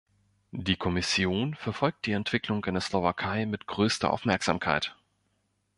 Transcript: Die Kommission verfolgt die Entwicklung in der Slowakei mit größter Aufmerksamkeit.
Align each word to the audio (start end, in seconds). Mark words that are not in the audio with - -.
Die 0.57 0.77
Kommission 0.77 1.53
verfolgt 1.53 2.07
die 2.07 2.13
Entwicklung 2.13 2.65
in 2.65 2.73
der 2.73 2.81
Slowakei 2.81 3.45
mit 3.45 3.67
größter 3.67 4.11
Aufmerksamkeit. 4.11 4.97